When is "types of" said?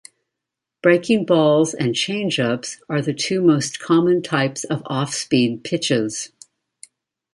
4.23-4.81